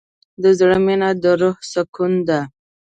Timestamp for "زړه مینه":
0.59-1.09